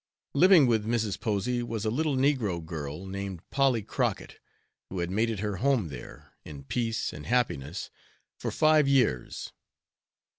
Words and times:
Living 0.33 0.65
with 0.65 0.83
Mrs. 0.87 1.19
Posey 1.19 1.61
was 1.61 1.85
a 1.85 1.91
little 1.91 2.15
negro 2.15 2.65
girl, 2.65 3.05
named 3.05 3.47
Polly 3.51 3.83
Crocket, 3.83 4.39
who 4.89 4.97
had 4.97 5.11
made 5.11 5.29
it 5.29 5.41
her 5.41 5.57
home 5.57 5.89
there, 5.89 6.33
in 6.43 6.63
peace 6.63 7.13
and 7.13 7.27
happiness, 7.27 7.91
for 8.35 8.49
five 8.49 8.87
years. 8.87 9.51